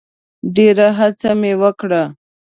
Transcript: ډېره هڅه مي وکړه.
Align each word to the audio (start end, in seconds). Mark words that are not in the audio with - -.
ډېره 0.55 0.87
هڅه 0.99 1.31
مي 1.39 1.53
وکړه. 1.61 2.03